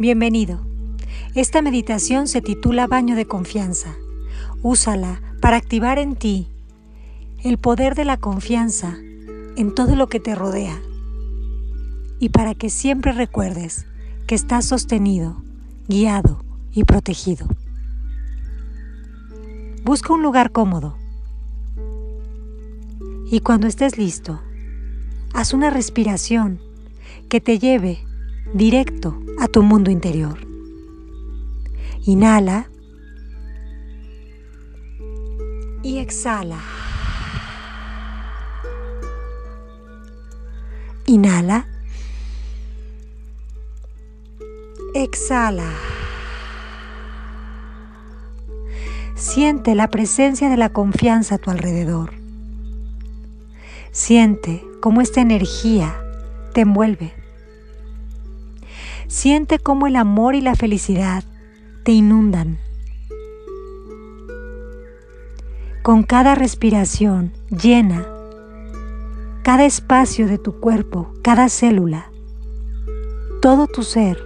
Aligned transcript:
Bienvenido. 0.00 0.58
Esta 1.34 1.60
meditación 1.60 2.26
se 2.26 2.40
titula 2.40 2.86
Baño 2.86 3.16
de 3.16 3.26
Confianza. 3.26 3.96
Úsala 4.62 5.20
para 5.42 5.58
activar 5.58 5.98
en 5.98 6.16
ti 6.16 6.48
el 7.44 7.58
poder 7.58 7.94
de 7.94 8.06
la 8.06 8.16
confianza 8.16 8.96
en 9.56 9.74
todo 9.74 9.96
lo 9.96 10.06
que 10.06 10.18
te 10.18 10.34
rodea 10.34 10.80
y 12.18 12.30
para 12.30 12.54
que 12.54 12.70
siempre 12.70 13.12
recuerdes 13.12 13.84
que 14.26 14.34
estás 14.34 14.64
sostenido, 14.64 15.42
guiado 15.86 16.42
y 16.72 16.84
protegido. 16.84 17.46
Busca 19.84 20.14
un 20.14 20.22
lugar 20.22 20.50
cómodo 20.50 20.96
y 23.30 23.40
cuando 23.40 23.66
estés 23.66 23.98
listo, 23.98 24.40
haz 25.34 25.52
una 25.52 25.68
respiración 25.68 26.58
que 27.28 27.42
te 27.42 27.58
lleve 27.58 27.98
directo 28.54 29.20
a 29.40 29.48
tu 29.48 29.62
mundo 29.62 29.90
interior. 29.90 30.38
Inhala 32.04 32.68
y 35.82 35.98
exhala. 35.98 36.60
Inhala. 41.06 41.66
Exhala. 44.94 45.72
Siente 49.14 49.74
la 49.74 49.88
presencia 49.88 50.50
de 50.50 50.56
la 50.56 50.68
confianza 50.68 51.36
a 51.36 51.38
tu 51.38 51.50
alrededor. 51.50 52.12
Siente 53.90 54.62
cómo 54.80 55.00
esta 55.00 55.20
energía 55.20 55.96
te 56.52 56.60
envuelve. 56.60 57.19
Siente 59.10 59.58
cómo 59.58 59.88
el 59.88 59.96
amor 59.96 60.36
y 60.36 60.40
la 60.40 60.54
felicidad 60.54 61.24
te 61.82 61.90
inundan. 61.90 62.60
Con 65.82 66.04
cada 66.04 66.36
respiración 66.36 67.32
llena 67.50 68.06
cada 69.42 69.64
espacio 69.64 70.28
de 70.28 70.38
tu 70.38 70.60
cuerpo, 70.60 71.12
cada 71.24 71.48
célula, 71.48 72.12
todo 73.42 73.66
tu 73.66 73.82
ser, 73.82 74.16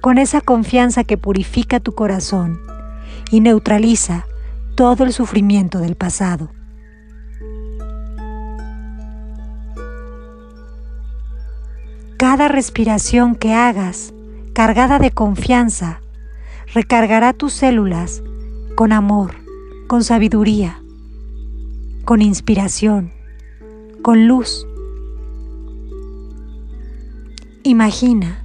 con 0.00 0.16
esa 0.16 0.40
confianza 0.40 1.04
que 1.04 1.18
purifica 1.18 1.78
tu 1.78 1.94
corazón 1.94 2.62
y 3.30 3.40
neutraliza 3.40 4.24
todo 4.74 5.04
el 5.04 5.12
sufrimiento 5.12 5.80
del 5.80 5.96
pasado. 5.96 6.48
Cada 12.32 12.48
respiración 12.48 13.34
que 13.34 13.52
hagas, 13.52 14.14
cargada 14.54 14.98
de 14.98 15.10
confianza, 15.10 16.00
recargará 16.72 17.34
tus 17.34 17.52
células 17.52 18.22
con 18.74 18.92
amor, 18.92 19.34
con 19.86 20.02
sabiduría, 20.02 20.80
con 22.06 22.22
inspiración, 22.22 23.12
con 24.00 24.28
luz. 24.28 24.66
Imagina 27.64 28.42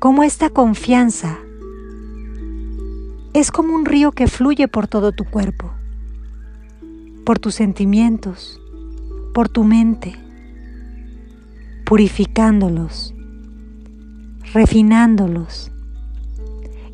cómo 0.00 0.24
esta 0.24 0.50
confianza 0.50 1.38
es 3.32 3.52
como 3.52 3.76
un 3.76 3.84
río 3.84 4.10
que 4.10 4.26
fluye 4.26 4.66
por 4.66 4.88
todo 4.88 5.12
tu 5.12 5.22
cuerpo, 5.22 5.70
por 7.24 7.38
tus 7.38 7.54
sentimientos, 7.54 8.60
por 9.32 9.48
tu 9.48 9.62
mente 9.62 10.25
purificándolos, 11.86 13.14
refinándolos 14.52 15.70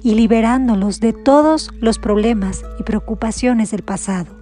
y 0.02 0.14
liberándolos 0.14 1.00
de 1.00 1.14
todos 1.14 1.70
los 1.80 1.98
problemas 1.98 2.62
y 2.78 2.82
preocupaciones 2.82 3.70
del 3.70 3.82
pasado. 3.82 4.36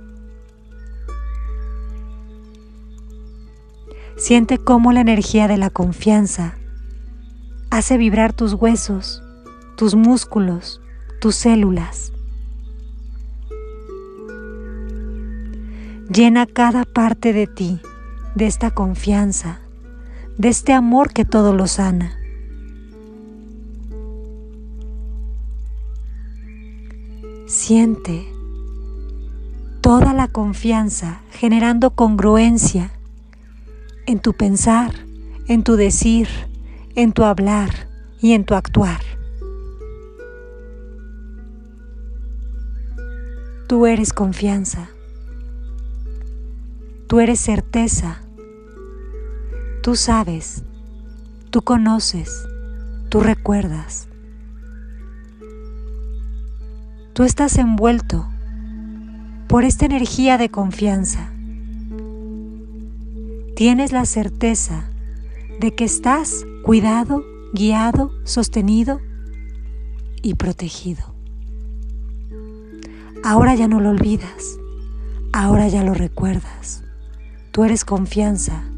Siente 4.16 4.58
cómo 4.58 4.92
la 4.92 5.00
energía 5.00 5.47
de 5.47 5.56
la 5.56 5.70
confianza 5.70 6.56
hace 7.70 7.96
vibrar 7.96 8.32
tus 8.32 8.54
huesos, 8.54 9.22
tus 9.76 9.94
músculos, 9.94 10.80
tus 11.20 11.36
células. 11.36 12.12
Llena 16.12 16.46
cada 16.46 16.84
parte 16.84 17.32
de 17.32 17.46
ti 17.46 17.80
de 18.34 18.46
esta 18.46 18.72
confianza 18.72 19.60
de 20.40 20.48
este 20.48 20.72
amor 20.72 21.12
que 21.12 21.26
todo 21.26 21.54
lo 21.54 21.66
sana. 21.66 22.18
Siente 27.46 28.26
toda 29.82 30.14
la 30.14 30.28
confianza 30.28 31.20
generando 31.30 31.90
congruencia 31.90 32.90
en 34.06 34.18
tu 34.18 34.32
pensar, 34.32 34.94
en 35.46 35.62
tu 35.62 35.76
decir, 35.76 36.26
en 36.94 37.12
tu 37.12 37.24
hablar 37.24 37.90
y 38.22 38.32
en 38.32 38.44
tu 38.44 38.54
actuar. 38.54 39.02
Tú 43.68 43.84
eres 43.84 44.14
confianza. 44.14 44.88
Tú 47.08 47.20
eres 47.20 47.40
certeza. 47.40 48.22
Tú 49.82 49.96
sabes, 49.96 50.62
tú 51.48 51.62
conoces, 51.62 52.46
tú 53.08 53.20
recuerdas. 53.20 54.08
Tú 57.14 57.22
estás 57.22 57.56
envuelto 57.56 58.28
por 59.48 59.64
esta 59.64 59.86
energía 59.86 60.36
de 60.36 60.50
confianza. 60.50 61.32
Tienes 63.56 63.92
la 63.92 64.04
certeza 64.04 64.84
de 65.60 65.74
que 65.74 65.84
estás 65.84 66.44
cuidado, 66.62 67.24
guiado, 67.54 68.12
sostenido 68.24 69.00
y 70.20 70.34
protegido. 70.34 71.14
Ahora 73.24 73.54
ya 73.54 73.66
no 73.66 73.80
lo 73.80 73.88
olvidas, 73.88 74.58
ahora 75.32 75.69
ya 75.69 75.82
lo 75.84 75.94
recuerdas. 75.94 76.84
Tú 77.50 77.64
eres 77.64 77.86
confianza, 77.86 78.69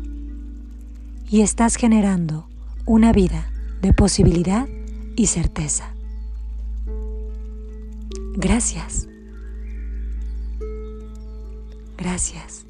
y 1.32 1.40
estás 1.40 1.76
generando 1.76 2.46
una 2.84 3.10
vida 3.10 3.50
de 3.80 3.94
posibilidad 3.94 4.68
y 5.16 5.28
certeza. 5.28 5.94
Gracias. 8.36 9.08
Gracias. 11.96 12.66